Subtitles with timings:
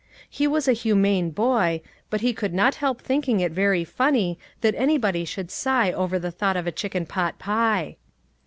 [0.31, 4.73] He was a humane boy, but he could not help thinking it very funny that
[4.75, 7.97] anybody should sigh over the thought of a chicken pot pie.